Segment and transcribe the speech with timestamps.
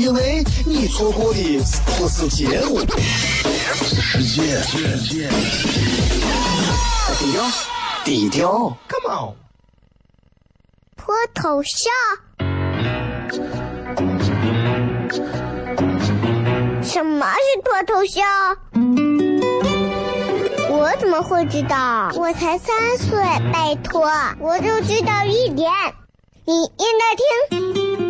[0.00, 1.58] 因为你错过的
[1.98, 2.80] 不是节目，
[3.74, 4.58] 是时间。
[7.18, 7.44] 低调，
[8.02, 9.36] 低调，Come on，
[10.96, 11.92] 脱头像？
[16.82, 18.56] 什么是脱头像？
[20.70, 22.10] 我怎么会知道？
[22.14, 25.70] 我才三岁，拜托，我就知道一点。
[26.46, 28.09] 你应该听，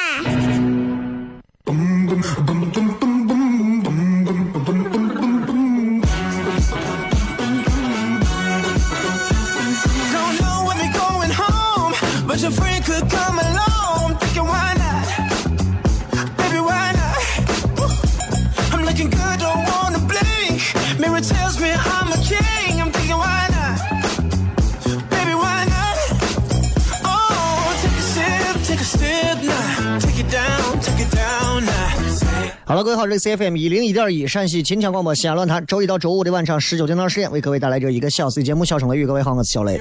[32.65, 39.03] 好了，各位好，这里是 FM 一零一点一陕西秦腔广播西安论坛，周一到周五的晚上十九点到十点，为各位带来这一个小时的节目《笑声雷雨》。
[39.07, 39.79] 各位好，我是小雷。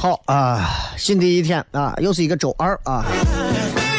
[0.00, 3.04] 好啊，新的一天啊，又是一个周二啊。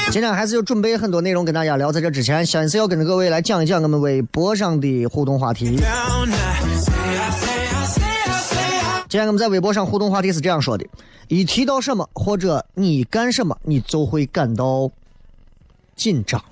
[0.10, 5.80] 今天还是有准备很多内容跟大家聊，在这之前，先是要跟着各位来讲一讲我们微博上的互动话题。
[9.08, 10.84] 今天我们在微博上互动话题是这样说的：
[11.28, 14.90] 一提到什么或者你干什么，你就会感到。
[15.96, 16.44] 紧张，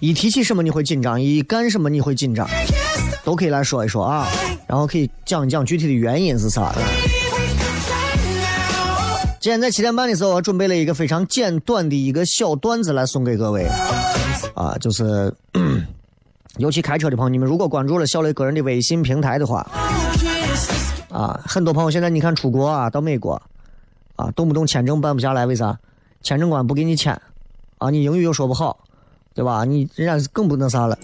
[0.00, 2.48] 一提起什么你会紧张，一干什么你会紧张，
[3.26, 4.24] 都可以来说一说啊，
[4.68, 6.72] 然后可以讲一讲具体的原因是啥。
[9.40, 13.66] 今天在七点半的时候，我准备了一个非常简短的一个小段子来送给各位，
[14.54, 15.34] 啊，就是，
[16.58, 19.68] 尤其开车的朋友，你们如果关注了小雷个人的微信平台的话，
[21.10, 23.42] 啊，很多朋友现在你看出国啊，到美国。
[24.14, 25.76] 啊，动不动签证办不下来，为啥？
[26.22, 27.20] 签证官不给你签，
[27.78, 28.78] 啊，你英语又说不好，
[29.34, 29.64] 对吧？
[29.64, 30.96] 你人家更不那啥了。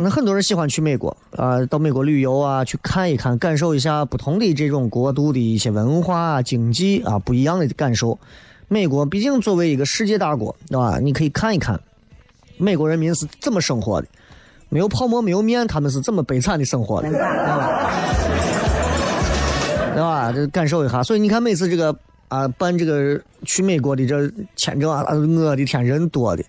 [0.00, 8.18] 那很多人喜欢去美国啊，到美国旅游啊，去看一看，感受一下不同的这种国度的一些文化、啊、经济啊，不一样的感受。
[8.68, 10.98] 美国毕竟作为一个世界大国，对吧？
[10.98, 11.78] 你可以看一看，
[12.56, 14.08] 美国人民是怎么生活的，
[14.70, 17.08] 没有泡沫，没有面，他们是怎么悲惨的生活的。
[17.10, 17.18] 对
[20.02, 20.32] 吧？
[20.32, 21.02] 这感受一下。
[21.02, 21.94] 所以你看，每次这个
[22.28, 26.42] 啊办这个去美国的这签证啊，我的天，人多的。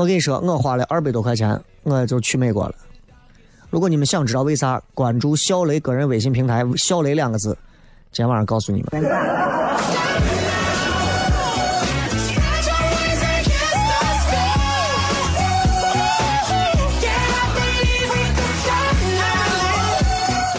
[0.00, 2.74] 我跟你说，我花了二百多块钱，我就去美国了。
[3.68, 7.50] 如果你们想知道为啥，关注小雷个人微信平台“小雷”两个字，
[8.10, 9.02] 今天晚上告诉你们。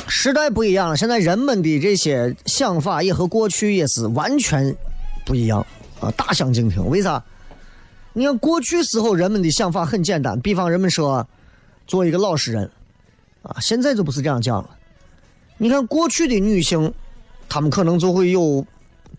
[0.07, 4.75] 时代不一样了，现在人们的这些想法也和过去也是完全
[5.25, 5.65] 不一样
[5.99, 6.87] 啊，大相径庭。
[6.87, 7.23] 为啥？
[8.13, 11.25] 你看过去时候人们的想法很简单，比方人们说
[11.87, 12.69] 做一个老实人
[13.43, 14.69] 啊，现在就不是这样讲了。
[15.57, 16.93] 你看过去的女性，
[17.47, 18.65] 她们可能就会有，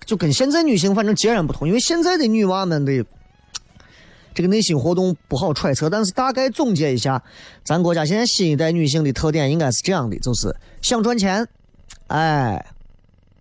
[0.04, 3.04] 就跟现在女性反正截然不同，因为现在的女娃们的。
[4.34, 7.22] 这个内心活动不好揣测，但是大概总结一下，
[7.62, 11.46] 咱国家现在新一代女性的特点应该是这样的：就是想赚钱，
[12.06, 12.64] 哎，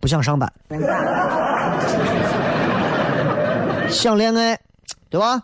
[0.01, 0.49] 不想上班；
[3.89, 4.59] 想恋爱，
[5.11, 5.39] 对吧？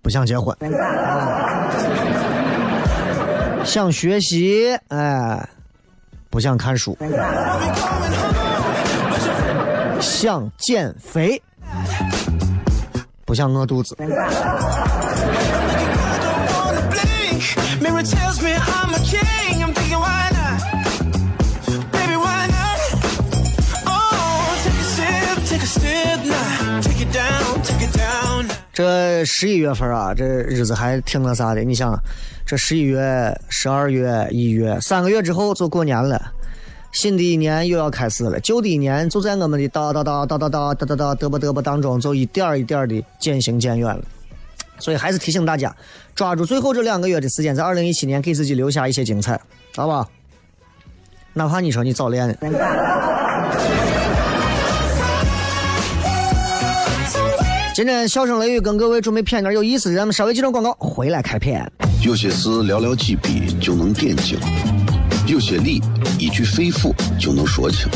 [0.00, 0.54] 不想结婚；
[3.66, 5.46] 想学习，哎，
[6.30, 6.92] 不想看书；
[10.00, 11.42] 想减肥。
[13.26, 13.94] 不想饿肚子。
[28.78, 31.64] 这十一月份啊，这日子还挺那啥的。
[31.64, 32.00] 你想，
[32.46, 36.30] 这十一月、十二月、一月三个月之后就过年了，
[36.92, 38.38] 新的一年又要开始了。
[38.38, 44.04] 旧的一年就在我们的哒哒哒哒哒哒哒哒哒嘚啵嘚啵当中，就一点一点的渐行渐远了。
[44.78, 45.74] 所以还是提醒大家，
[46.14, 49.32] 抓住最后这两个月的时间，在二零一七年给自己留下一些精彩，
[49.74, 50.08] 好不好？
[51.32, 52.28] 哪怕你说你早恋。
[57.78, 61.64] 今天笑声雷雨跟各位准备片点有意思的，咱们稍微几段广告，回来开片。
[62.02, 64.36] 有些事寥寥几笔就能点睛，
[65.28, 65.80] 有些理
[66.18, 67.88] 一句肺腑就能说清，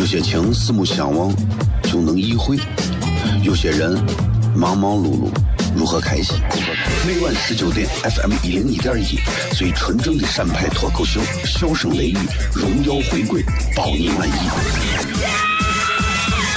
[0.00, 1.30] 有些情四目相望
[1.82, 2.56] 就能意会，
[3.42, 3.94] 有些人
[4.56, 5.28] 忙忙碌碌
[5.76, 6.38] 如何开心？
[7.06, 9.18] 每晚十九点，FM 一零一点一，
[9.54, 12.16] 最纯正的陕派脱口秀，笑声雷雨，
[12.54, 13.42] 荣耀回归，
[13.76, 15.47] 包你满意。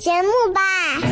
[0.00, 1.09] 节目吧。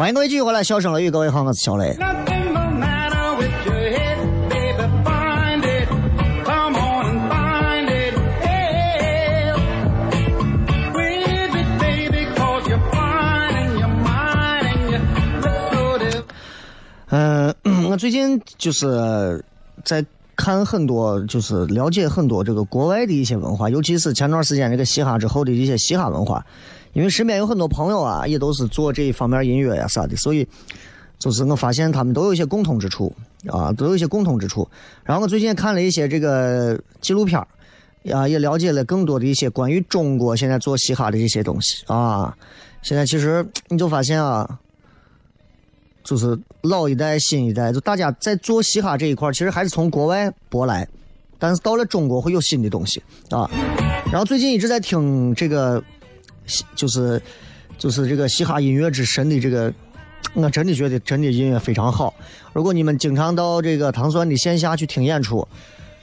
[0.00, 1.94] 欢迎各位继续回来，笑声雷雨，各位好，我是小雷。
[17.10, 17.54] 嗯，
[17.90, 19.44] 我最近就是
[19.84, 20.02] 在
[20.34, 26.42] 看很多，就是了解很多这个国外的一些文化，尤其是前段时间这个嘻哈之后的一些嘻哈文化。
[26.92, 30.46] 因为身边有很多朋友啊，也都是做这一方面音乐呀啥的，所以
[31.20, 33.14] 就是我发现他们都有一些共通之处
[33.46, 34.68] 啊，都有一些共通之处。
[35.04, 37.40] 然后我最近看了一些这个纪录片
[38.12, 42.36] 啊，也了解了更多的一些关于中国现在做嘻哈的这些东西啊。
[42.82, 44.58] 现在其实你就发现啊，
[46.02, 50.88] 就是老一代、新一代，就大家在做嘻哈这一块，其实还是从国外舶来，
[51.38, 53.00] 但是到了中国会有新的东西
[53.30, 53.48] 啊。
[54.10, 55.80] 然后最近一直在听这个。
[56.74, 57.20] 就是，
[57.78, 59.72] 就是这个嘻哈音乐之神的这个，
[60.34, 62.14] 我真的觉得真的音乐非常好。
[62.52, 65.46] 如果你们经常到这个唐酸的线下去听演出，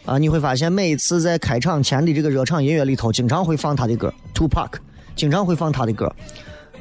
[0.06, 4.72] 啊，你会发现每一次在开场前的这个热场音乐里头，经常会放他的歌，Two Pac，
[5.16, 6.06] 经常会放他的歌，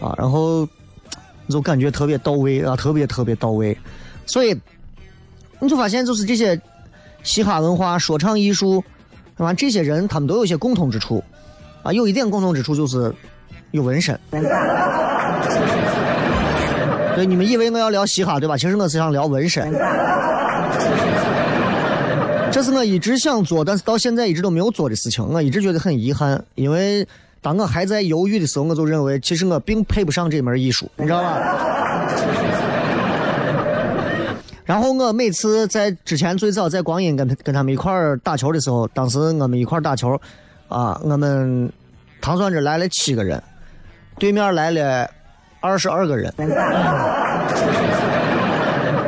[0.01, 0.69] 啊，然后
[1.49, 3.77] 就感觉特别到位啊，特别特别到位。
[4.25, 4.57] 所以
[5.61, 6.61] 你就发现，就是这些
[7.23, 8.83] 嘻哈文化、说唱艺术，
[9.37, 9.53] 是吧？
[9.53, 11.23] 这些人他们都有些共同之处，
[11.83, 13.15] 啊，有一点共同之处就是。
[13.73, 14.19] 有纹身，
[17.15, 18.57] 对，你们以为我要聊嘻哈对吧？
[18.57, 19.73] 其实我是想聊纹身，
[22.51, 25.27] 这是我一直想做，但是到现在一直都没有做的事情。
[25.27, 27.07] 我一直觉得很遗憾，因为
[27.43, 31.39] 当我还在犹豫的时候，我就认为其实我并配不上这门艺术，你知道吧？
[34.65, 40.21] 然后我每次在之前最早在光阴跟他跟他们一块打球的时候，当时我们一块打球，
[40.69, 41.71] 啊，我们
[42.27, 43.41] 唐酸这来了七个人。
[44.19, 45.09] 对面来了
[45.61, 46.35] 二十二个人，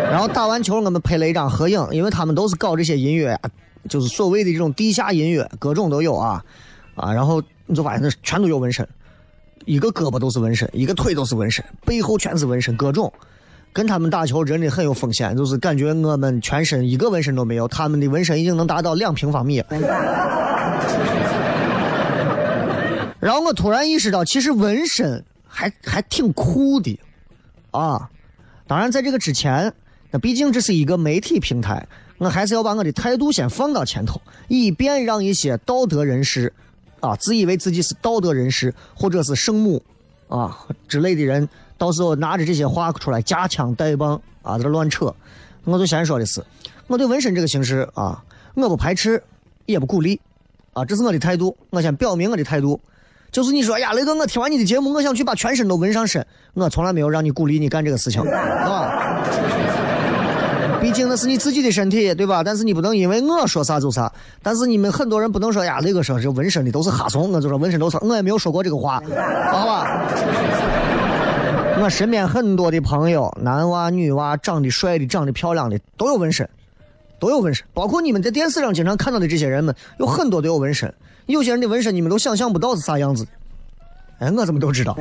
[0.08, 3.36] 然后打完球，我们拍了一张合影，因为他们都是搞这些音乐，
[3.88, 6.40] 就是所谓的这种地下音乐，各种都有啊
[6.94, 7.12] 啊！
[7.12, 8.86] 然后你就发现那全都有纹身，
[9.64, 13.12] 一个胳膊都是纹身，一个腿都是纹身，背后全是纹身，各种。
[13.72, 19.60] 跟他们打球真的很有风险，就是感觉我们全身一个纹身都没有，他们的纹身已经能达到两平方米。
[23.20, 26.98] 然后我突然意识到，其实纹身还还挺酷的，
[27.70, 28.08] 啊！
[28.66, 29.72] 当然，在这个之前，
[30.10, 31.86] 那毕竟这是一个媒体平台，
[32.18, 36.52] 我还是要把我的态度先放到前头，以便让一些道德人士，
[37.00, 39.82] 啊，自以为自己是道德人士或者是圣母，
[40.28, 45.14] 啊之类的人，到时候拿着这些话出来夹枪带棒啊，在这乱扯。
[45.64, 46.44] 我就先说的是，
[46.86, 48.22] 我对纹身这个形式啊，
[48.54, 49.22] 我不排斥，
[49.66, 50.20] 也不鼓励，
[50.72, 51.56] 啊，这是我的态度。
[51.70, 52.80] 我先表明我的态度，
[53.30, 59.22] 就是你说呀，雷哥，我听完你的节目，我想去把全身都纹上身，我从来没有让你鼓励你干这个事情，啊。
[60.80, 62.42] 毕竟那是你自己的身体，对吧？
[62.42, 64.10] 但是你不能因为我说啥就啥。
[64.42, 69.02] 但是你们很多人不能说呀，雷哥说这纹身的都是哈怂，我就说纹身都是，我也没有说过这个话，
[69.50, 70.06] 好吧？
[71.82, 76.48] 我身边很多的朋友，男娃、女娃，长得帅的、长得漂亮的都有纹身，
[77.18, 77.66] 都有纹身。
[77.74, 80.92] 包括你们在电视上经常看到的这些人们，有很多都有纹身。
[81.32, 83.30] 有些人的纹身你们都想象不到是啥样子的。
[84.18, 84.96] 哎，我怎么都知道？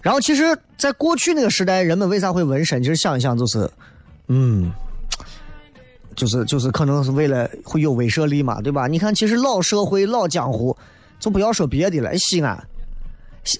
[0.00, 2.80] 然后，其实，在过去那个时代，人们为啥会纹身？
[2.80, 3.68] 其实想一想，就是，
[4.28, 4.72] 嗯，
[6.14, 8.86] 就是就是可能是为了会有威慑力嘛，对吧？
[8.86, 10.76] 你看，其实老社会、老江湖，
[11.18, 12.56] 就不要说别的了，西安，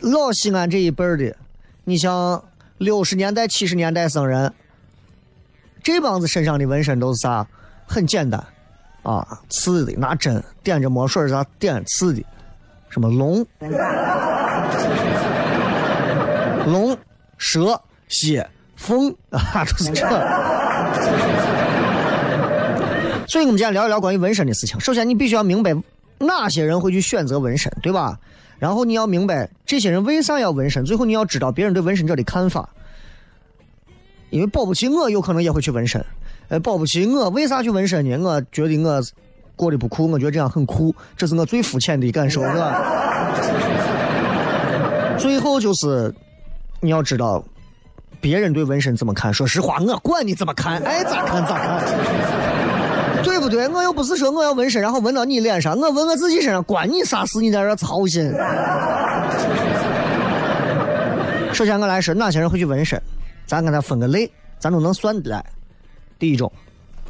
[0.03, 1.37] 老西安这一辈儿的，
[1.85, 2.43] 你像
[2.79, 4.55] 六十年代、七十年代生人，
[5.83, 7.45] 这帮子身上的纹身都是啥？
[7.87, 8.43] 很简单，
[9.07, 12.21] 啊，刺的，拿针点着墨水啥点刺的，
[12.89, 13.47] 什么龙。
[16.67, 16.99] 龙、
[17.39, 18.45] 蛇、蝎、
[18.75, 20.05] 凤啊， 都是这。
[23.29, 24.81] 所以，我们今天聊一聊关于纹身的事情。
[24.81, 25.73] 首先，你必须要明白
[26.19, 28.19] 哪些人会去选择纹身，对吧？
[28.59, 30.85] 然后，你要明白这些人为啥要纹身。
[30.85, 32.69] 最后，你要知道别人对纹身者的看法。
[34.31, 36.05] 因为保不齐我有可能也会去纹身。
[36.49, 38.19] 呃，保不齐我为啥去纹身呢？
[38.29, 39.03] 我觉得我
[39.57, 42.83] 过得不酷，我觉得这样很酷，这是我最肤浅的感受，是吧？
[45.19, 46.15] 最后就是。
[46.79, 47.43] 你要知道，
[48.21, 49.33] 别人对纹身怎么看？
[49.33, 51.83] 说实话，我管你怎么看，爱咋看咋看，
[53.25, 53.67] 对不对？
[53.69, 57.41] 我又不是说我要纹身，然后纹到你脸上，我纹我自己身上，关你啥事？
[57.41, 58.31] 你在这操心。
[61.53, 63.01] 首先，我来说哪些人会去纹身，
[63.47, 65.43] 咱给他分个类，咱都能算得来。
[66.19, 66.51] 第一种，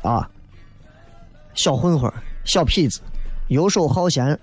[0.03, 0.29] 啊，
[1.55, 2.13] 小混混、
[2.45, 3.01] 小痞子、
[3.49, 4.39] 游手好闲，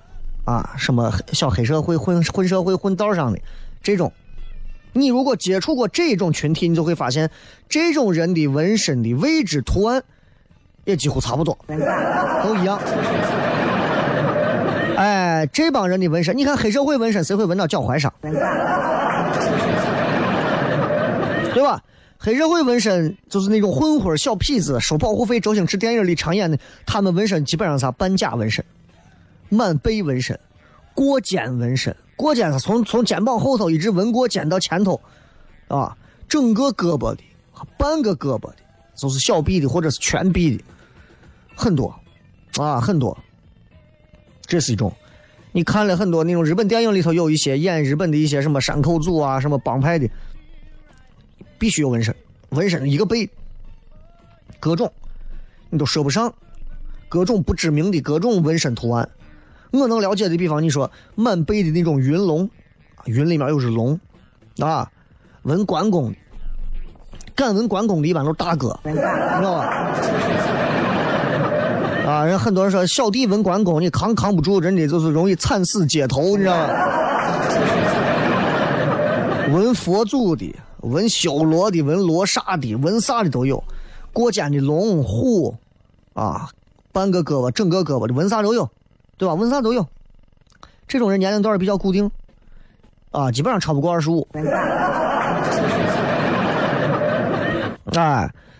[0.45, 3.39] 啊，什么小黑社会混混社会混道上的
[3.81, 4.11] 这种。
[4.93, 7.29] 你如果接触过这种群体，你就会发现，
[7.67, 10.03] 这种人的纹身的位置图案
[10.85, 11.57] 也几乎差不多，
[12.43, 12.79] 都一样。
[14.95, 18.13] 哎，这帮人的纹身，你看黑社会纹身，谁会纹到脚踝上？
[21.53, 21.81] 对吧？
[22.25, 25.41] 黑社会纹身就是那种混混、小痞子收保护费。
[25.41, 28.63] 周星驰电影里常演的，他们纹身基本上啥半假纹身、
[29.49, 30.39] 满背纹身、
[30.93, 31.93] 过肩纹身。
[32.15, 35.01] 过肩是从从肩膀后头一直纹过肩到前头，
[35.67, 35.97] 啊，
[36.29, 38.55] 整个胳膊的和、半个胳膊的，
[38.95, 40.63] 就是小臂的或者是全臂的，
[41.55, 41.93] 很多，
[42.55, 43.17] 啊，很多。
[44.45, 44.93] 这是一种，
[45.51, 50.07] 你看了很多那种日本电影里头有一些演日本的一些什么山口组啊、什么帮派的，
[51.63, 52.13] 必须有纹身，
[52.49, 53.29] 纹身一个背，
[54.59, 54.91] 各种，
[55.69, 56.33] 你都说不上，
[57.07, 59.07] 各种不知名的各种纹身图案。
[59.71, 62.49] 我能了解的，比方你说满背的那种云龙，
[63.05, 63.97] 云里面又是龙，
[64.59, 64.91] 啊，
[65.43, 66.13] 纹关公，
[67.33, 69.63] 敢纹关公的一般都是大哥，你知道吧？
[72.05, 76.73] 啊，人很多人说小弟纹关公，你扛扛不住，真的就是容易惨死街头，你知道吧？
[79.53, 80.53] 纹佛祖的，
[80.83, 83.63] 纹修罗的，纹罗刹的，纹啥的都有，
[84.13, 85.55] 过肩的龙虎，
[86.13, 86.49] 啊，
[86.91, 88.69] 半个胳膊、整个胳膊的，纹啥都有。
[89.15, 89.35] 对吧？
[89.35, 89.87] 纹啥都有，
[90.87, 92.09] 这种人年龄段比较固定，
[93.11, 94.27] 啊，基本上超不过二十五。
[94.33, 94.41] 哎，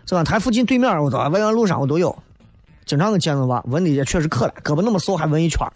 [0.06, 0.24] 这吧？
[0.24, 2.16] 台附近对面，我操外园路上我都有，
[2.86, 5.68] 经常跟见着娃，纹的也确实可了，胳膊那么瘦还纹一圈。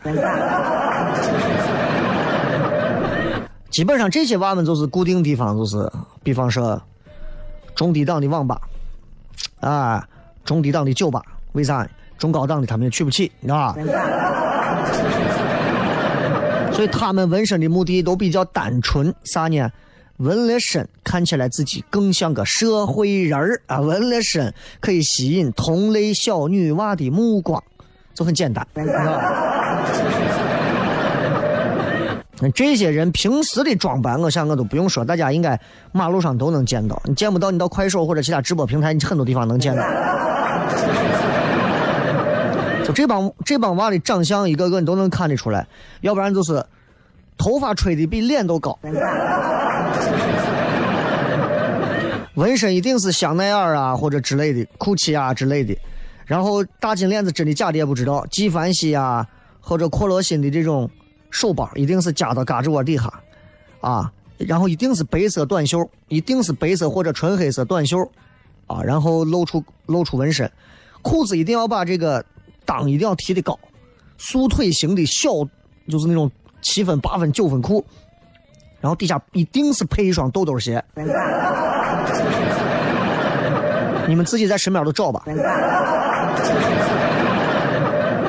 [3.77, 5.87] 基本上这些娃们就是固定地方，就是
[6.23, 6.81] 比方说
[7.75, 8.59] 中低档的网吧，
[9.59, 10.03] 啊，
[10.43, 11.87] 中低档的酒吧，为啥？
[12.17, 13.75] 中高档的他们也去不起，你知道吧？
[16.73, 19.71] 所以他们纹身的目的都比较单纯，啥呢？
[20.15, 23.79] 纹了身看起来自己更像个社会人儿啊！
[23.79, 27.63] 纹了身可以吸引同类小女娃的目光，
[28.15, 28.67] 就很简单。
[32.53, 35.59] 这些人平时的装扮，我想我都不用说，大家应该
[35.91, 37.01] 马路上都能见到。
[37.05, 39.81] 你见不到，你到快手或者其他直播平台，你很多地方能见到。
[42.85, 45.67] 就这帮这帮娃的长相，一个个你都能看得出来，
[46.01, 46.63] 要不然就是
[47.37, 48.77] 头发吹的比脸都高，
[52.35, 55.75] 纹身一定是香奈儿啊或者之类的，GUCCI 啊之类的。
[56.25, 59.25] 然后大金链子真的假的也不知道，纪梵希啊
[59.59, 60.89] 或者阔罗心的这种
[61.37, 63.13] 手包一定是夹到胳肢窝底下，
[63.79, 67.99] 啊，然后一定是白色短袖，一定是白色或者纯黑色短袖，
[68.65, 70.51] 啊，然后露出露出纹身，
[71.03, 72.25] 裤子一定要把这个
[72.65, 73.59] 裆一定要提的高，
[74.17, 75.29] 束腿型的小，
[75.87, 76.31] 就是那种
[76.63, 77.85] 七分八分九分裤，
[78.81, 80.83] 然后底下一定是配一双豆豆鞋。
[84.07, 85.21] 你们自己在身边都找吧。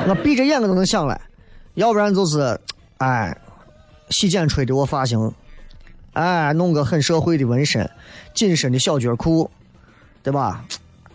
[0.07, 1.19] 我闭着眼我都能想来，
[1.73, 2.59] 要不然就是，
[2.99, 3.35] 哎，
[4.09, 5.33] 洗剪吹的我发型，
[6.13, 7.89] 哎，弄个很社会的纹身，
[8.33, 9.49] 紧身的小脚裤，
[10.21, 10.65] 对吧？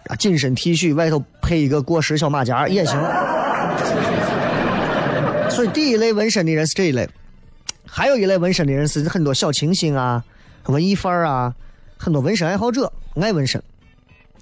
[0.06, 2.98] 啊，紧身 T 恤外头配一个过时小马甲也行。
[5.50, 7.06] 所以第一类纹身的人是这一类，
[7.86, 10.24] 还有一类纹身的人是很多小清新啊、
[10.66, 11.54] 文艺范儿啊，
[11.98, 13.62] 很多纹身爱好者爱纹身。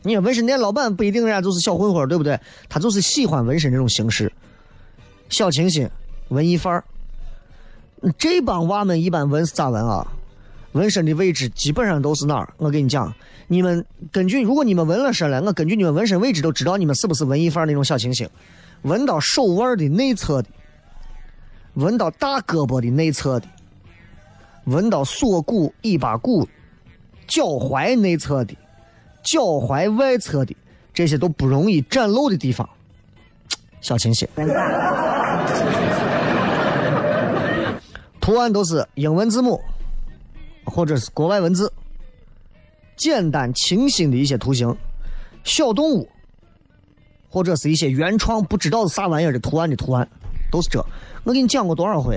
[0.03, 2.39] 你纹身店老板不一定人家就是小混混，对不对？
[2.69, 4.33] 他就是喜欢纹身这种形式，
[5.29, 5.91] 小清新、
[6.29, 6.85] 文艺范儿。
[8.19, 10.07] 这帮娃们一般纹是咋纹啊？
[10.73, 12.55] 纹身的位置基本上都是哪儿？
[12.57, 13.15] 我跟你讲，
[13.47, 18.27] 你们根据如果你们纹了身了，我根据你们纹身位置都知道你们是不是文艺范儿那种小清新。
[18.83, 20.49] 纹到手腕的内侧的，
[21.75, 23.47] 纹到大胳膊的内侧的，
[24.65, 26.49] 纹到锁骨、尾巴骨、
[27.27, 28.57] 脚踝内侧的。
[29.23, 30.57] 脚踝外侧的
[30.93, 32.69] 这些都不容易展露的地方，
[33.81, 34.27] 小清新。
[38.23, 39.61] 图案都是英文字母，
[40.65, 41.71] 或者是国外文字，
[42.97, 44.73] 简单清新的一些图形，
[45.43, 46.09] 小动物，
[47.29, 50.09] 或者是一些原创不知道是啥玩意儿的图案的图案，
[50.53, 50.79] 都是这。
[51.25, 52.17] 我给你讲过多少回？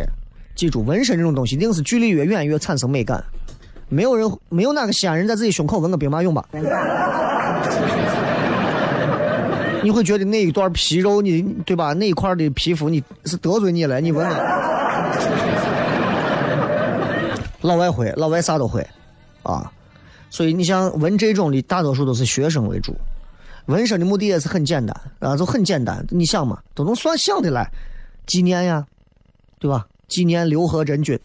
[0.55, 3.23] 记住，纹身这种东西，一定是距离越远越产生美感。
[3.89, 6.47] 没有人，没有哪个西安人在自己胸口纹个兵马俑吧？
[9.83, 11.93] 你会觉得那一段皮肉，你对吧？
[11.93, 13.99] 那一块的皮肤，你是得罪你了？
[13.99, 15.54] 你纹了？
[17.65, 18.85] 老外会，老外啥都会，
[19.43, 19.71] 啊！
[20.29, 22.95] 所以你像纹这种的，大多数都是学生为主。
[23.65, 26.05] 纹身的目的也是很简单，啊，就很简单。
[26.09, 27.67] 你想嘛，都能算想的来，
[28.27, 28.85] 纪念呀，
[29.59, 29.87] 对吧？
[30.07, 31.19] 纪念刘和珍君。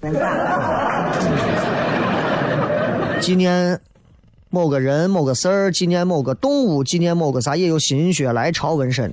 [3.21, 3.79] 纪念
[4.49, 9.13] 某个人、某个事儿，纪念某个动物，纪念某个啥，也有心血来潮纹身。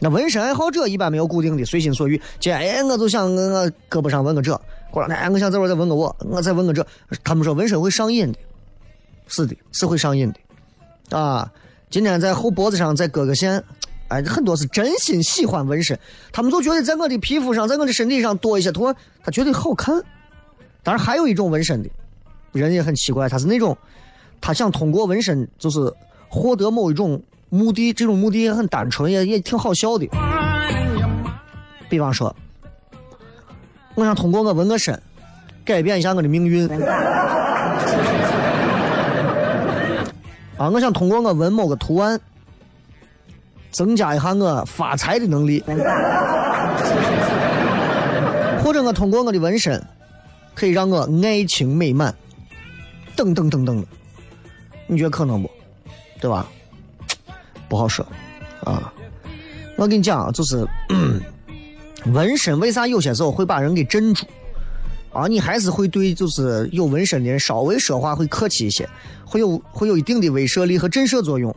[0.00, 2.18] 那纹身爱好者一般没有固定的，随心所欲。
[2.40, 4.58] 今天，我就想我我胳膊上纹个这，
[4.90, 6.86] 过两天我想这会儿再纹个我，我再纹个这。
[7.22, 8.38] 他们说纹身会上瘾的，
[9.26, 11.16] 是的，是会上瘾的。
[11.18, 11.50] 啊，
[11.90, 13.62] 今天在后脖子上再割个线，
[14.08, 15.98] 哎，很多是真心喜欢纹身，
[16.32, 20.02] 他们就觉得在我的皮肤上，在我的身体上多一些图案，他觉得好看。
[20.82, 21.90] 当然，还有一种纹身的。
[22.52, 23.76] 人也很奇怪，他是那种，
[24.40, 25.92] 他想通过纹身就是
[26.28, 30.08] 获得某一种目的，这种目的也很单纯，也也挺好笑的。
[31.90, 32.34] 比方说，
[33.98, 34.96] 我想通过我纹个身，
[35.64, 36.68] 改变一下我的命运。
[40.56, 42.20] 啊，我想通过我纹某个图案，
[43.72, 45.60] 增加一下我发财的能力。
[48.62, 49.84] 或者我通过我的纹身，
[50.54, 52.14] 可以让我爱情美满。
[53.16, 53.86] 等等等等的，
[54.86, 55.50] 你觉得可能不？
[56.20, 56.46] 对吧？
[57.68, 58.06] 不好说
[58.62, 58.92] 啊！
[59.76, 60.64] 我跟你讲，就是
[62.06, 64.24] 纹身为啥有些时候会把人给镇住
[65.12, 65.26] 啊？
[65.26, 68.88] 你还是会对就是有纹身的人稍微说话会客气一些，
[69.24, 71.54] 会有会有一定的威慑力和震慑作用。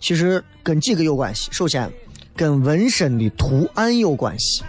[0.00, 1.90] 其实跟几个有关系，首先
[2.34, 4.62] 跟纹身的图案有关系。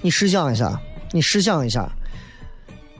[0.00, 0.80] 你试想一下，
[1.12, 1.90] 你试想一下。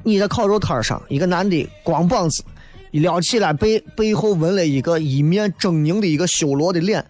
[0.05, 2.42] 你在烤肉摊上，一个男的光膀子，
[2.90, 7.05] 一撩起来背背后纹了一个一面狰狞的一个修罗的脸，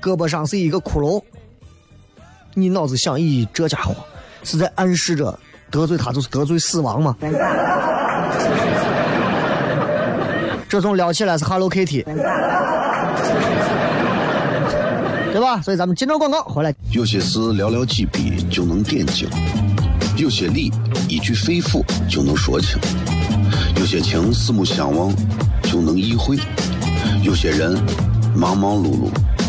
[0.00, 1.20] 胳膊上是一个骷髅。
[2.58, 3.94] 你脑子想，咦，这家伙
[4.42, 5.38] 是在暗示着
[5.70, 7.14] 得罪他就是得罪死亡吗？
[10.66, 12.02] 这种聊起来是 Hello Kitty，
[15.32, 15.60] 对吧？
[15.60, 16.74] 所以咱们进段广告回来。
[16.92, 19.28] 有些事寥寥几笔就能点睛。
[20.16, 20.72] 有些理
[21.10, 22.78] 一句肺腑就能说清，
[23.78, 25.14] 有些情四目相望
[25.62, 26.38] 就能意会，
[27.22, 27.78] 有些人
[28.34, 29.10] 忙忙碌碌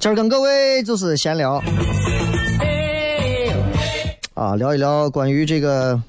[0.00, 1.62] 今儿跟各位就是闲聊
[4.32, 6.00] 啊，聊一聊关于这个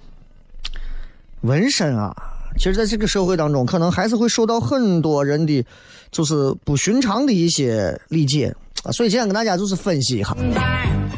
[1.42, 2.16] 纹身啊。
[2.58, 5.66] 其实，在这个社会当中，可能还是会受到很多人的，
[6.10, 8.92] 就是不寻常的一些理解啊。
[8.94, 10.34] 所以今天跟大家就是分析一下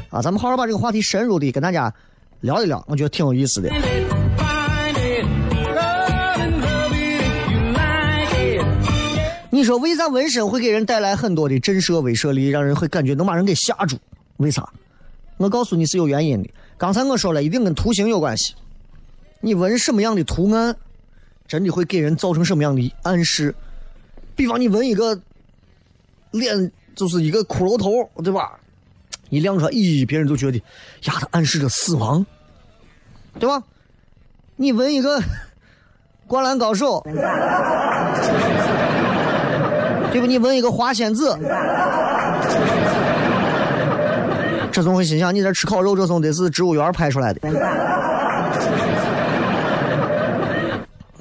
[0.10, 1.94] 啊，咱们好好把这个话题深入的跟大家
[2.42, 3.70] 聊一聊，我觉得挺有意思的。
[9.64, 13.98] 你说为啥纹身会给人带来很多的震慑威慑力，让人会感觉能把人给吓住？
[14.36, 14.68] 为啥？
[15.38, 16.50] 我告诉你是有原因的。
[16.78, 18.54] 刚才我说了一定跟图形有关系。
[19.40, 20.76] 你纹什么样的图案，
[21.48, 23.56] 真的会给人造成什么样的暗示？
[24.36, 25.18] 比方你纹一个
[26.32, 28.60] 脸，就是一个骷髅头，对吧？
[29.30, 32.26] 一亮出来，咦，别人都觉得呀，它暗示着死亡，
[33.40, 33.64] 对吧？
[34.58, 35.24] 你纹一个
[36.28, 37.02] 灌篮高手。
[40.14, 40.28] 对不？
[40.28, 41.38] 你纹一个花仙子，
[44.72, 47.40] 这总会心想你这吃烤肉，这总得是植物园拍出来的，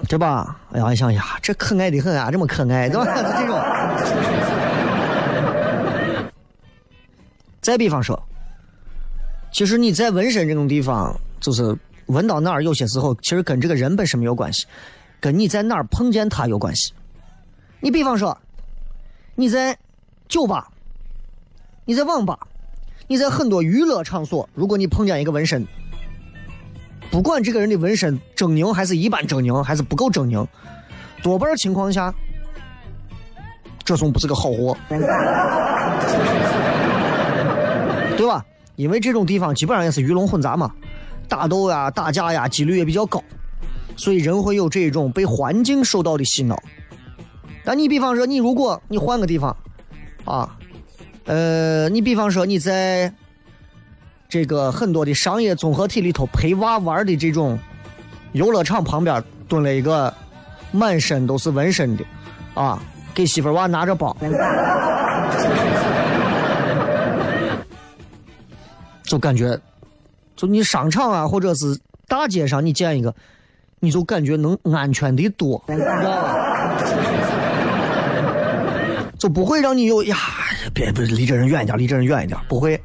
[0.09, 0.57] 对吧？
[0.73, 3.07] 哎呀，一想呀，这可爱的很啊，这么可爱，对吧？
[3.07, 3.59] 就 这种。
[7.63, 8.23] 再比方说，
[9.53, 11.75] 其实你在纹身这种地方，就是
[12.07, 14.67] 纹到哪儿，有些时候其实跟这个人本身没有关系，
[15.19, 16.93] 跟你在哪儿碰见他有关系。
[17.81, 18.37] 你比方说。
[19.35, 19.77] 你在
[20.29, 20.68] 酒吧，
[21.87, 22.38] 你在网吧，
[23.07, 25.66] 你在很多娱乐场所，如果你碰见一个纹身，
[27.11, 30.47] 不管这个人的纹身狰狞还是一般狰狞，还是不够狰狞，
[31.23, 32.12] 多半情况下，
[33.83, 34.77] 这总不是个好货，
[38.16, 38.45] 对吧？
[38.77, 40.71] 因为这种地方基本上也是鱼龙混杂嘛，
[41.29, 43.23] 打斗呀、打架呀，几率也比较高，
[43.97, 46.62] 所以人会有这种被环境受到的洗脑。
[47.64, 49.57] 但你比方说，你如果你换个地方，
[50.25, 50.57] 啊，
[51.25, 53.12] 呃，你比方说你在
[54.29, 57.59] 这个很多的商业综合体里头陪娃玩的这种
[58.33, 60.12] 游乐场旁边蹲了一个
[60.70, 62.05] 满身都是纹身的，
[62.55, 62.83] 啊，
[63.14, 64.16] 给媳妇娃拿着包，
[69.05, 69.61] 就感觉，
[70.35, 73.14] 就你商场啊或者是大街上你见一个，
[73.81, 76.52] 你就感觉能安全的多，知道吧？
[79.23, 80.17] 就不会让你有呀，
[80.75, 82.81] 别别离这人远一点，离这人远一点，不会。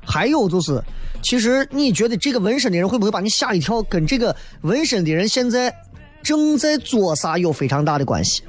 [0.00, 0.80] 还有就是，
[1.22, 5.74] 其实你觉得这个纹身的人会不会把你吓一跳，跟这个纹身的人现在
[6.22, 8.44] 正在做啥有非常大的关系。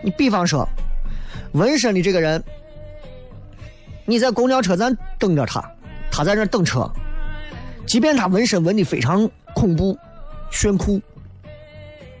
[0.00, 0.66] 你比方说，
[1.52, 2.42] 纹身的这个人，
[4.06, 5.62] 你在公交车站等着他，
[6.10, 6.90] 他在那等车，
[7.84, 9.94] 即便他纹身纹的非常恐怖、
[10.50, 10.98] 炫酷，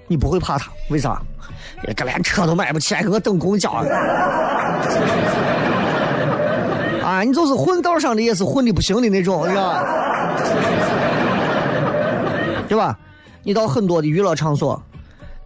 [0.08, 1.22] 你不会怕他，为啥？
[1.94, 3.70] 个连车都买不起，还给我等公交
[7.02, 7.22] 啊！
[7.24, 9.84] 你就是混道上的，也是混的不行的那种，是吧？
[12.68, 12.98] 对吧？
[13.42, 14.80] 你到很多的娱乐场所，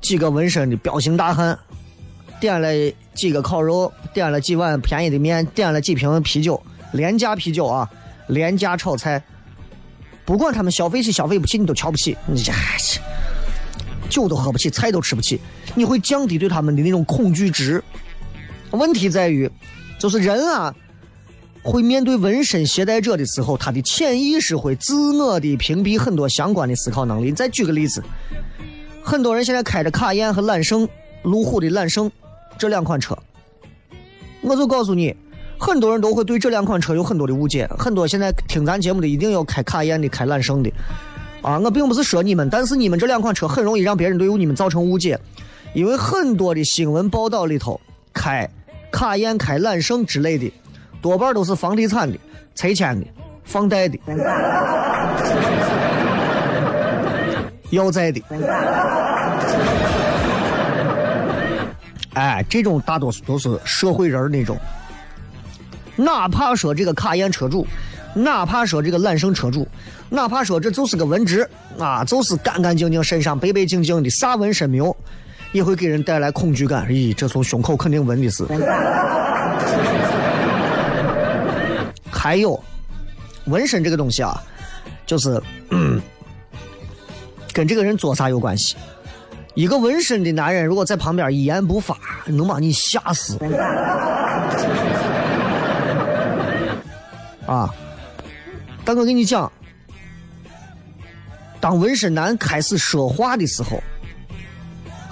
[0.00, 1.58] 几个纹身的彪形大汉，
[2.38, 2.68] 点了
[3.14, 6.60] 几个烤肉，点了几碗便宜的面，点了几瓶啤酒，
[6.92, 7.88] 廉价啤酒啊，
[8.26, 9.22] 廉价炒菜，
[10.24, 12.52] 不管他们消费起消费不起，你都瞧不起，你这
[14.10, 15.40] 酒都喝不起，菜都吃不起。
[15.74, 17.82] 你会降低对他们的那种恐惧值。
[18.70, 19.50] 问题在于，
[19.98, 20.74] 就是人啊，
[21.62, 27.30] 会面对纹身携带者的时候，他的潜意识会自我的屏蔽很多相关的思考能力。
[27.30, 28.02] 再举个例子，
[29.02, 30.88] 很多人现在开着卡宴和揽胜、
[31.22, 32.10] 路虎的揽胜
[32.58, 33.16] 这两款车，
[34.42, 35.14] 我就告诉你，
[35.56, 37.68] 很多人都会对这两款车有很多的误解。
[37.78, 40.70] 很多现在听咱节目的一定要开卡宴的、开揽胜的
[41.42, 41.58] 啊！
[41.60, 45.18] 我并不是说你们，但是你们这两款车很容易让别人对于你们造成误解，
[45.74, 47.78] 因为很多的新闻报道里头
[48.12, 48.48] 开
[48.92, 50.50] 卡宴、开揽胜之类的，
[51.02, 52.16] 多半都是房地产的、
[52.54, 53.06] 拆迁的、
[53.44, 53.98] 放贷的、
[57.70, 58.22] 要债的。
[62.14, 64.56] 哎，这种大多数都是社会人那种。
[65.96, 67.66] 哪怕说这个卡宴车主，
[68.14, 69.66] 哪怕说这个揽胜车主，
[70.08, 74.96] 哪怕说这就是个文职啊，就是干干净净，身上白白净净的，啥纹身没有，
[75.54, 76.84] 也会给人带来恐惧感。
[76.88, 78.44] 咦，这从胸口肯定纹的是。
[82.10, 82.60] 还有，
[83.44, 84.42] 纹身这个东西啊，
[85.06, 85.40] 就是
[87.52, 88.74] 跟这个人做啥有关系。
[89.54, 93.38] 一个纹身的男人，如果在旁边一言不发，能把你吓死。
[97.46, 97.72] 啊！
[98.84, 99.52] 但我跟你讲，
[101.60, 103.80] 当纹身男开始说话的时候，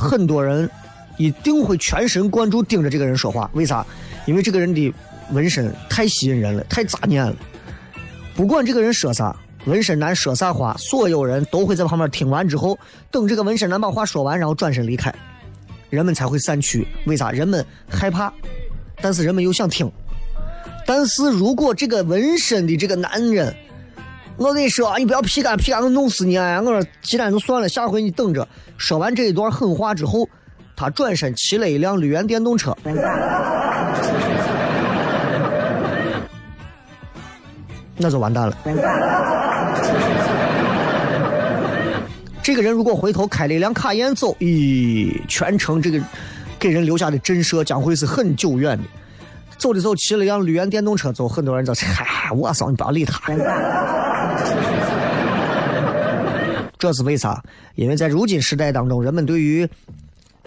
[0.02, 0.68] 很多人
[1.16, 3.48] 一定会全神贯注盯着这个人说话。
[3.54, 3.86] 为啥？
[4.26, 4.92] 因为这个人的
[5.30, 7.34] 纹身太吸引人了，太扎眼了。
[8.34, 9.34] 不管这个人说啥，
[9.64, 12.78] 纹身男说啥话，所有人都会在旁边听完之后，
[13.10, 15.14] 等这个纹身男把话说完，然后转身离开，
[15.90, 16.86] 人们才会散去。
[17.06, 17.30] 为啥？
[17.30, 18.32] 人们害怕，
[19.00, 19.90] 但是人们又想听。
[20.86, 23.54] 但是如果这个纹身的这个男人，
[24.36, 26.36] 我跟你说啊，你不要皮干皮干，我弄死你！
[26.36, 26.60] 啊！
[26.60, 28.48] 我说，既然就算了，下回你等着。
[28.76, 30.28] 说完这一段狠话之后，
[30.74, 32.76] 他转身骑了一辆绿源电动车，
[37.96, 38.56] 那就完蛋了。
[42.42, 46.00] 这个人如果回头开了一辆卡宴走，咦，全程这个
[46.58, 48.84] 给人留下的震慑将会是很久远的。
[49.62, 53.30] 走的时候骑了一辆绿源电动车走，很多人就嗨，我操，你不要理他。
[56.76, 57.40] 这是为啥？
[57.76, 59.68] 因为在如今时代当中，人们对于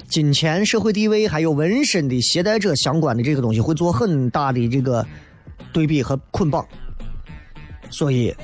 [0.09, 5.05] 金钱、社会地位还有纹身的携带者相关的这个东西，会做很大的这个
[5.71, 6.67] 对比和捆绑。
[7.89, 8.35] 所以，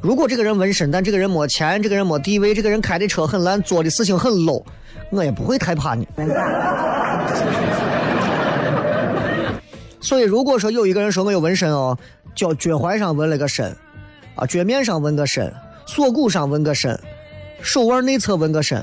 [0.00, 4.64] 如果这个人纹身，但这个人没钱，这个人没地位，这个人开的车很烂，做的事情很 low，
[5.12, 6.04] 我也不会太怕你。
[10.08, 11.94] 所以，如果说有一个人说我有纹身哦，
[12.34, 13.76] 脚脚踝上纹了个身，
[14.36, 15.52] 啊，脚面上纹个身，
[15.84, 16.98] 锁骨上纹个身，
[17.60, 18.82] 手腕内侧纹个身，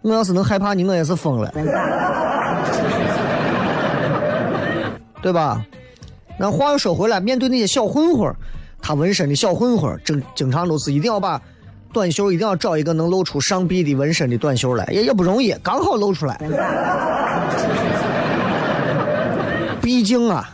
[0.00, 1.52] 我要是能害怕你，我也是疯了，
[5.20, 5.60] 对吧？
[6.38, 8.32] 那话又说回来，面对那些小混混
[8.80, 11.42] 他纹身的小混混经经常都是一定要把
[11.92, 16.40] 短袖一定要找一个能露出上臂的纹身的短袖来，也也不容易，刚好露出来。
[19.80, 20.48] 毕竟啊，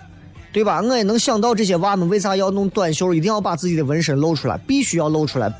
[0.52, 0.80] 对吧？
[0.80, 5.52] 我也能想到这些娃们为啥要弄短袖，一定要把自己的纹身露出来，必须要露出来。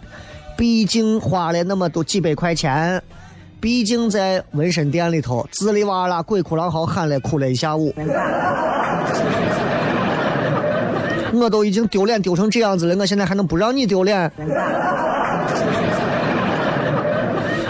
[0.56, 3.02] 毕竟花了那么多几百块钱，
[3.60, 7.92] 毕竟在纹身店里头滋里哇啦鬼哭狼嚎喊了哭了一下午，
[11.32, 14.30] 我都已经丢脸丢成这样子了，我现在还能不让你丢脸？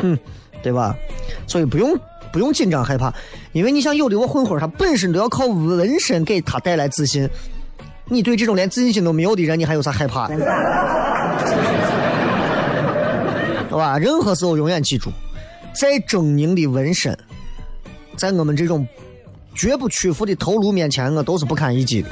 [0.02, 0.18] 哼，
[0.62, 0.94] 对吧？
[1.46, 1.98] 所以不用。
[2.34, 3.14] 不用紧张害怕，
[3.52, 7.30] 因为你想有的我混混他本身都要靠纹身给他带来自信，
[8.08, 10.28] 你对这种连自信心都没有的人，你还有啥害怕？
[13.70, 15.10] 好吧，任何时候永远记住，
[15.72, 17.16] 再狰狞的纹身，
[18.16, 18.84] 在我们这种
[19.54, 22.08] 绝不屈服的头颅面前，我都是不堪一击的。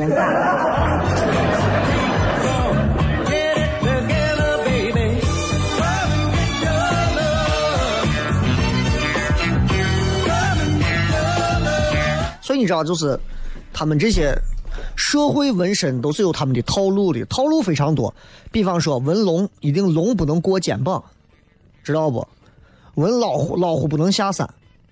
[12.63, 13.19] 你知道，就是
[13.73, 14.35] 他们这些
[14.97, 18.15] 社会纹身都是有他们的套路的，套路非常多。
[18.51, 21.03] 比方说，纹龙一定龙不能过肩膀，
[21.83, 22.27] 知道不？
[22.95, 24.49] 纹老虎老虎不能下山，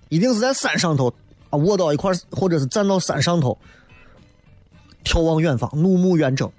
[0.09, 1.13] 一定是在山上头
[1.49, 3.57] 啊，卧到一块或者是站到山上头，
[5.03, 6.51] 眺望远方，怒目远征，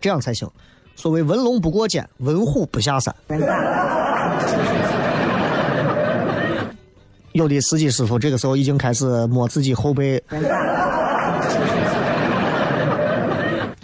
[0.00, 0.50] 这样才行。
[0.96, 3.14] 所谓纹龙不过肩，纹虎不下山。
[7.32, 10.22] 有的司机师傅这个时候已经开始摸自己后背，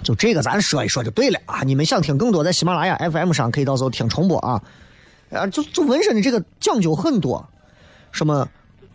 [0.03, 1.63] 就这个咱说一说就对了啊！
[1.65, 4.61] 你们想听更多，在喜马拉雅 FM 上可以到时候听重播啊。
[5.31, 7.47] 啊，就就纹身的这个讲究很多，
[8.13, 8.49] 什么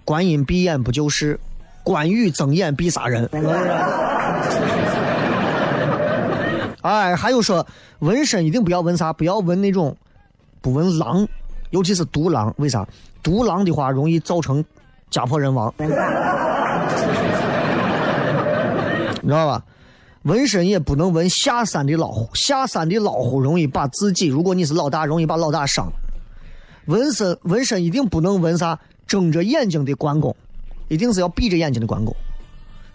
[0.05, 1.39] 观音闭眼不救世，
[1.83, 3.29] 关羽睁眼必杀人。
[6.81, 7.65] 哎，还有说
[7.99, 9.95] 纹身一定不要纹啥，不要纹那种，
[10.61, 11.27] 不纹狼。
[11.69, 12.87] 尤其是独狼，为啥？
[13.21, 14.63] 独狼的话容易造成
[15.09, 15.73] 家破人亡。
[19.21, 19.63] 你知道吧？
[20.23, 25.91] 纹身也不能纹下山的老虎，下山的老虎容易把自己，如果你是老大，容易把老大伤。
[26.85, 30.35] 纹身纹身一定不能纹啥睁着眼睛的关公，
[30.87, 32.15] 一定是要闭着眼睛的关公。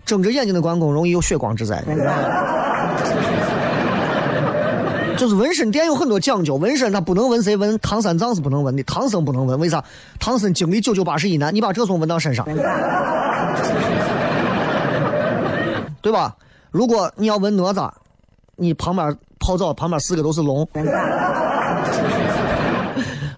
[0.04, 1.82] 睁着眼睛的关公容易有血光之灾。
[5.24, 9.82] 就是纹身店有很多讲究，纹身他不能纹谁纹唐三藏是不能纹的，唐僧不能纹，为啥？
[10.20, 12.44] 唐僧经历九九八十一难，你把这种纹到身上，
[16.02, 16.36] 对吧？
[16.70, 17.90] 如果你要纹哪吒，
[18.56, 20.68] 你旁边泡澡旁边四个都是龙，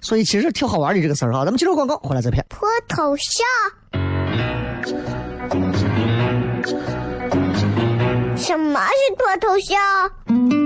[0.01, 1.45] 所以其实挺好玩的这个事儿哈。
[1.45, 2.45] 咱们接着广告，回来再片。
[2.49, 3.47] 脱头像。
[8.37, 10.66] 什么是脱头像？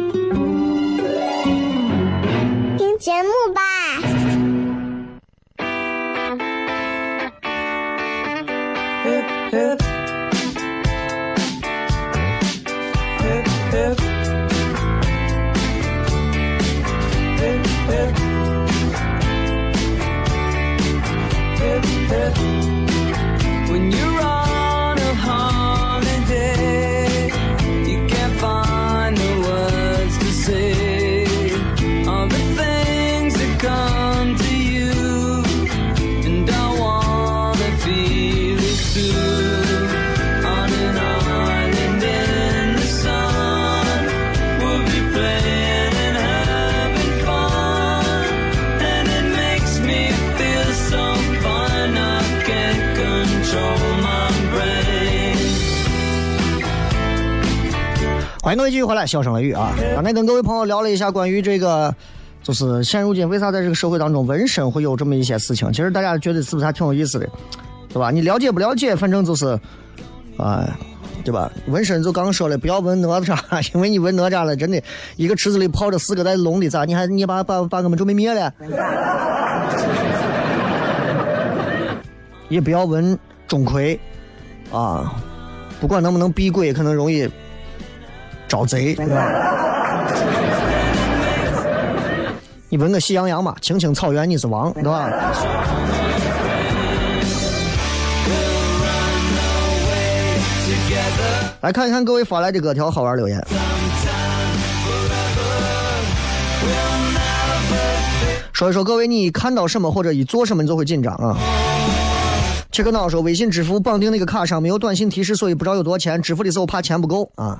[3.01, 3.61] 节目吧。
[13.71, 14.10] When
[58.51, 59.73] 欢迎各位继续回来，笑声雷雨啊！
[59.95, 61.95] 刚才跟各位朋友聊了一下关于这个，
[62.43, 65.71] 就是现如今为啥在这个社会当中纹身会有这么一些事情？
[65.71, 67.25] 其实大家觉得是不是还挺有意思的，
[67.87, 68.11] 对吧？
[68.11, 69.57] 你了解不了解，反正就是，
[70.35, 70.67] 啊、
[71.23, 71.49] 对吧？
[71.67, 74.83] 纹身就刚说了，不要纹哪吒，因为你纹哪吒了，真的
[75.15, 76.83] 一个池子里泡着四个带龙的，咋？
[76.83, 78.53] 你还你把把把我们准备灭了？
[82.49, 83.97] 也不要纹钟馗，
[84.73, 85.15] 啊，
[85.79, 87.31] 不管能不能避鬼，可能容易
[88.51, 88.93] 招贼。
[88.95, 89.25] 对吧
[92.67, 95.09] 你纹个喜羊羊嘛，青青草原你是王，对吧？
[101.61, 103.41] 来看一看各位发来的各条好玩留言。
[108.51, 111.37] 说一说各位，你一看到什么或者一做什么，你就会紧张啊。
[112.71, 116.21] 切克闹说，微信支付绑定那个卡上没有短信提示，所以不知道有多少钱。
[116.21, 117.57] 支付的时候怕钱不够啊。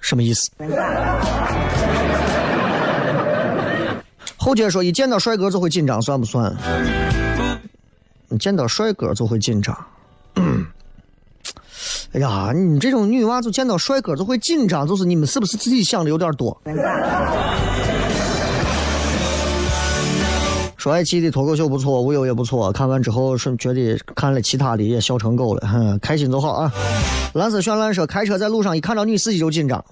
[0.00, 0.50] 什么意思？
[4.36, 6.54] 后街说，一见到帅哥就会紧张，算不算？
[8.28, 9.76] 你见到帅哥就会紧张。
[12.12, 16.58] 哎呀，你这种女娃子见到帅哥就会紧张，就是你们是不是自己想的有点多？
[20.78, 26.72] 说爱奇艺的脱口秀不错，无忧也不错，看完之后是觉得看了其他的也笑成狗了，哼，开心就好啊。
[27.34, 29.84] 蓝色绚烂说，开车在路上一看到女司机就紧张，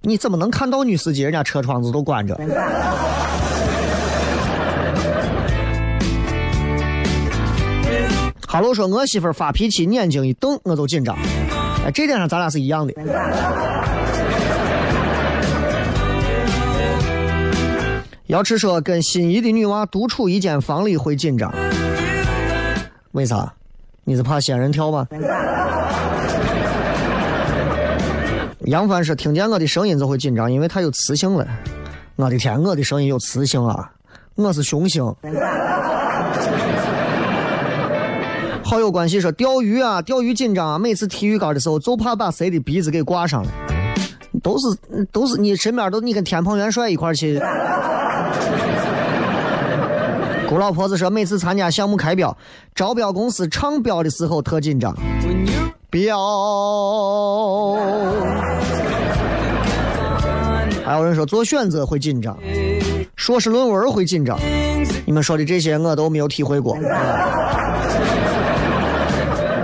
[0.00, 1.20] 你怎么能看到女司机？
[1.20, 2.34] 人家车窗子都关着。
[8.48, 11.14] 哈喽说，我媳妇发脾气，眼睛一瞪，我就紧张。
[11.84, 12.94] 哎，这点上咱俩是一样的。
[18.28, 21.52] 瑶池说，跟心仪的女娃独处一间房里会紧张，
[23.12, 23.52] 为啥？
[24.02, 25.06] 你是怕仙人跳吗？
[28.62, 31.46] 杨帆说，听见我的声音就会紧张，因为它有磁性了。
[32.16, 33.90] 我的天，我的声音有磁性啊！
[34.36, 35.04] 我是雄性。
[38.64, 43.50] 好友关系说钓鱼啊，钓鱼紧张啊，每次提鱼竿的时候就怕把谁的鼻子给挂上了。
[44.42, 47.38] 都是都是你身边都你跟天蓬元帅一块去。
[50.54, 52.38] 姑老婆子说，每次参加项目开标，
[52.76, 54.96] 招标公司唱标的时候特紧张。
[55.90, 56.16] 标。
[60.84, 62.38] 还有人说做选择会紧张，
[63.16, 64.38] 硕士论文会紧张。
[65.04, 66.78] 你们说的这些我都没有体会过。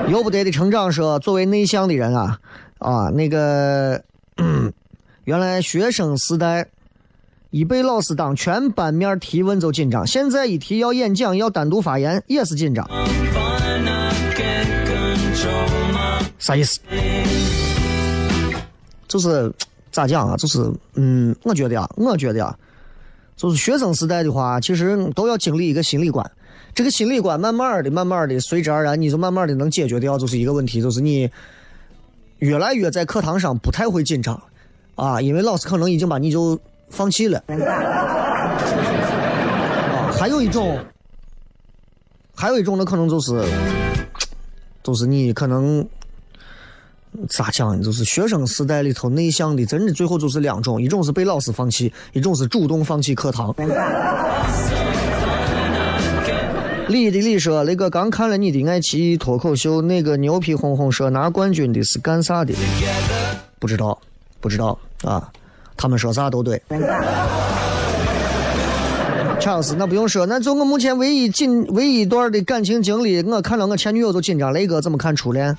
[0.08, 2.36] 由不得的成长说，作为内向的人啊
[2.78, 4.02] 啊，那个、
[5.22, 6.66] 原来学生时代
[7.50, 12.88] 一被老师当全班面提问就紧张，现在一提要演讲要单独发言也是紧张，
[16.38, 16.78] 啥意思？
[19.08, 19.52] 就是
[19.90, 20.36] 咋讲啊？
[20.36, 22.56] 就是嗯，我觉得啊，我觉得啊，
[23.36, 26.24] 就是学生时代的话，其实都要经历一个心理关。
[26.72, 31.28] 这个心理关慢慢的、慢慢的，随之而然，你就慢慢的能解决掉，就是一个问题，就是你
[32.38, 34.40] 越来越在课堂上不太会紧张
[34.94, 36.56] 啊，因为老师可能已经把你就
[36.90, 37.42] 放弃了。
[37.48, 38.58] 啊，
[40.18, 40.78] 还有一种，
[42.36, 43.42] 还有一种呢，可能就是，
[44.82, 45.86] 就是你可能
[47.28, 47.82] 咋讲呢？
[47.82, 53.54] 就是学生时代里头内向的，真的最后就是两种，一种是被老师放弃，一种是主动放弃课堂。
[56.88, 62.52] 李的李说：“那个刚看了你的爱奇艺脱口秀，那个牛皮哄哄说拿冠军的是干啥的？
[63.60, 63.96] 不知道，
[64.40, 65.30] 不知道啊。
[65.80, 66.60] 他们说啥都对。
[69.40, 74.52] 查尔斯，那不用说，那就我目前唯一紧唯一一段的感情经历，我看到我前女友都紧张。
[74.52, 75.56] 雷哥怎么看初恋？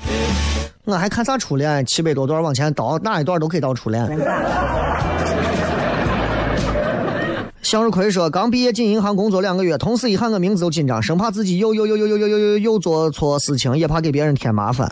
[0.84, 1.84] 我还看啥初恋？
[1.88, 4.08] 七百多段往前倒，哪一段都可以倒初恋。
[7.64, 14.92] 向日葵说，刚毕业进银行工作两个月，同事一喊我名字就紧张，生怕自己又又又又又又又又又做错事情，也怕给别人添麻烦。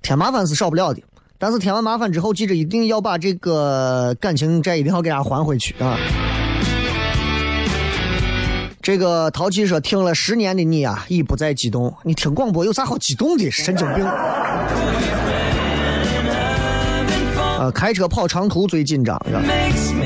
[0.00, 1.02] 添麻烦是少不了的，
[1.42, 5.96] 但是添完麻烦之后，记着一定要把这个感情债一定要给大家还回去啊！
[8.82, 11.94] 这个淘气说，听了十年的你啊，已不再激动。
[12.02, 13.50] 你听广播有啥好激动的？
[13.50, 14.04] 神经病！
[17.58, 19.18] 呃，开车跑长途最紧张，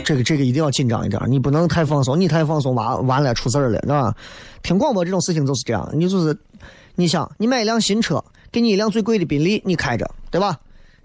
[0.05, 4.15] 这个这个一定要紧张一点，你不能太放松，你太放松完完了出事儿了，是吧？
[4.63, 6.39] 听广播这种事情就是这样，你就是，
[6.95, 10.57] 你想，你买一辆新车，给你一辆最贵的宾利，你开着，对吧？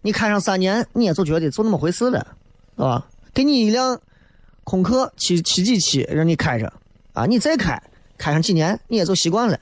[0.01, 2.25] 你开上三年，你也就觉得就那么回事了，
[2.75, 3.05] 是吧？
[3.33, 3.99] 给你一辆
[4.63, 6.71] 空客七七几七，让你开着，
[7.13, 7.81] 啊，你再开，
[8.17, 9.59] 开上几年，你也就习惯了。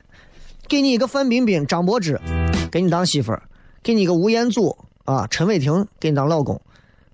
[0.68, 2.20] 给你一个范冰冰、张柏芝，
[2.70, 3.42] 给你当媳妇儿；
[3.82, 6.60] 给你一个吴彦祖啊、陈伟霆，给你当老公。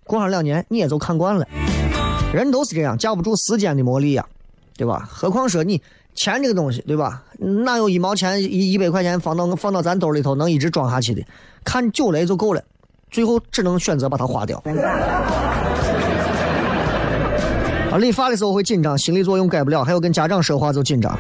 [0.06, 1.48] 过上两年，你也就看惯了。
[2.34, 4.26] 人都是这样，架不住时间的磨砺呀，
[4.76, 5.08] 对吧？
[5.10, 5.82] 何况说你
[6.16, 7.24] 钱这个东西，对吧？
[7.40, 11.24] 哪有一毛钱、一一百块钱放到放到咱兜里头能一直装下去的？
[11.64, 12.64] 看久了就够了，
[13.14, 14.62] 最后只能选择把它花掉。
[17.92, 21.16] 啊，理发的时候会紧张，心理作用改不了，还有跟家长说话就紧张。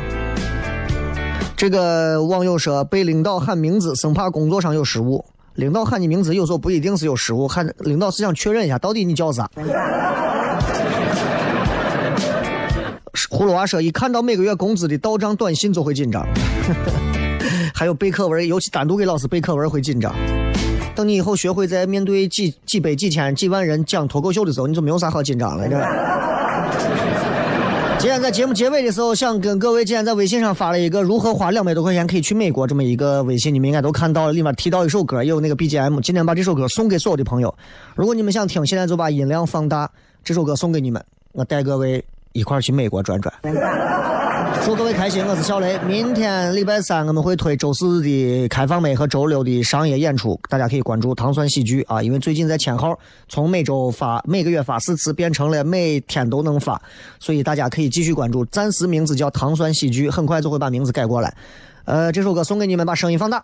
[1.55, 5.23] 这个网友说被领导喊名字，生怕工作上有失误。
[5.53, 9.47] 领导喊你名字，有时候不一定是有失误，喊领导是想确认一下到底你叫啥。
[13.29, 16.25] 葫芦娃说，一看到每个月工资的到账短信就会紧张，
[17.71, 20.11] 还有背课文，尤其单独给老师背课文会紧张。
[20.95, 25.89] 等你以后学会在面对几几百、几千、几万人讲脱口秀的时候，你就没有啥好紧张了，对吧？
[27.99, 36.01] 今天在节目结尾的时候，想跟各位今天在微信上发了一个如何花两百多块钱可以去美国这么一个微信，你们应该都看到了，里面提到一首歌，也有那个 BGM。
[36.01, 37.55] 今天把这首歌送给所有的朋友，
[37.95, 39.89] 如果你们想听，现在就把音量放大，
[40.23, 42.03] 这首歌送给你们，我带各位
[42.33, 43.33] 一块儿去美国转转。
[44.65, 45.77] 祝各位开心，我是小雷。
[45.79, 56.81] 明天礼拜三我们会推周四的开放麦和周六的商业演出，大家可以关注糖蒜喜剧啊，因为最近在签号，从每周发 每个月发四次变成了每天都能发，
[57.19, 58.45] 所以大家可以继续关注。
[58.45, 61.35] 暂时名字叫糖蒜喜剧，很快就会把名字改过来。
[61.85, 63.43] 呃，这首歌送给你们，把声音放大。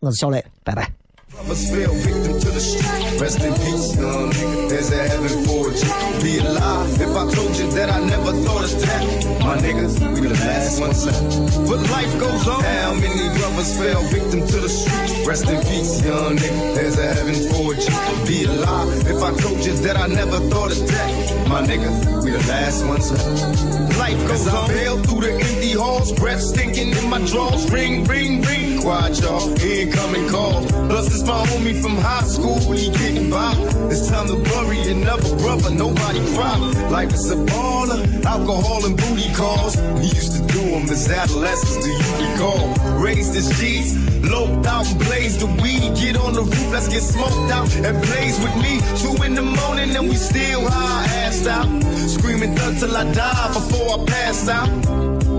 [0.00, 1.01] 我是小雷，拜拜。
[1.32, 3.20] Fell victim to the street.
[3.20, 4.68] Rest in peace, young nigga.
[4.68, 6.22] There's a heaven for you.
[6.22, 9.40] Be alive if I told you that I never thought of that.
[9.40, 11.68] My niggas, we the last ones left.
[11.68, 12.62] But life goes on.
[12.62, 15.26] How many brothers fell victim to the street?
[15.26, 16.74] Rest in peace, young nigga.
[16.74, 18.26] There's a heaven for you.
[18.28, 21.48] Be alive if I told you that I never thought of that.
[21.48, 23.98] My niggas, we the last ones left.
[23.98, 24.70] Life goes on.
[24.70, 27.70] I bail through the empty halls, breath stinking in my drawers.
[27.70, 28.80] Ring, ring, ring.
[28.82, 29.48] Quiet, y'all.
[29.62, 30.64] Incoming call.
[30.88, 32.58] Plus, my homie from high school.
[32.72, 33.54] He getting by.
[33.90, 35.70] It's time to bury another brother.
[35.70, 36.56] Nobody cry.
[36.90, 38.24] Life is a baller.
[38.24, 39.76] Alcohol and booty calls.
[39.76, 41.84] We used to do them as adolescents.
[41.84, 42.74] Do you recall?
[43.00, 43.96] Raised as G's.
[44.22, 45.94] Loped out and blazed the weed.
[45.96, 46.72] Get on the roof.
[46.72, 48.80] Let's get smoked out and blaze with me.
[49.00, 51.68] Two in the morning and we still high assed out.
[52.08, 54.70] Screaming thug till I die before I pass out.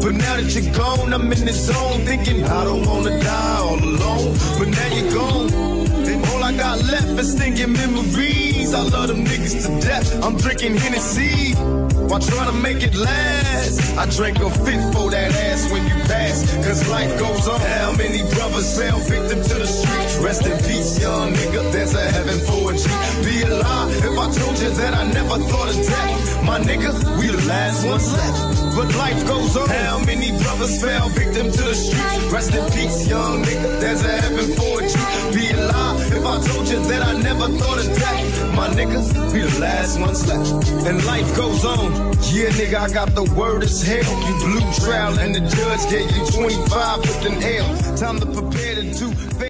[0.04, 3.80] But now that you're gone, I'm in the zone thinking I don't wanna die all
[3.80, 4.38] alone.
[4.60, 5.48] But now you're gone,
[6.54, 8.76] I got left is thinking memories.
[8.76, 10.24] I love them niggas to death.
[10.24, 11.54] I'm drinking Hennessy.
[12.06, 15.96] While trying to make it last, I drank a fifth for that ass when you
[16.06, 16.46] pass.
[16.58, 17.60] Cause life goes on.
[17.60, 20.18] How many brothers fell victim to the streets?
[20.18, 21.72] Rest in peace, young nigga.
[21.72, 22.86] There's a heaven for a G.
[23.26, 26.44] Be a lie if I told you that I never thought of death.
[26.44, 28.63] My nigga, we the last ones left.
[28.76, 29.70] But life goes on.
[29.70, 32.34] How many brothers fell victim to the streets?
[32.34, 33.80] Rest in peace, young nigga.
[33.80, 34.96] There's a heaven for a G.
[35.36, 38.56] Be a lie if I told you that I never thought of death.
[38.56, 39.00] My nigga,
[39.34, 40.88] be the last ones left.
[40.88, 41.94] And life goes on.
[42.34, 44.12] Yeah, nigga, I got the word as hell.
[44.28, 47.98] You blue trial and the judge gave you 25 with an L.
[47.98, 49.50] Time to prepare to do.